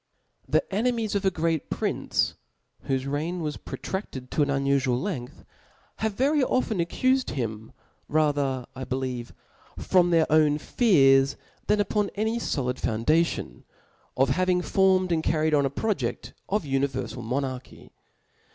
[0.51, 2.33] I ^ H E enemies of a great prince,
[2.87, 5.45] whofe reigrt "*• was protraded to a» unufual length,
[5.97, 7.71] have very often accufed him,
[8.09, 9.31] rather^ I believe,
[9.77, 11.35] from their own fearS)
[11.67, 13.63] than upon any folid foundation,
[14.17, 17.91] of hav ing formed and carried On a proje(3: of univerfal monarchy.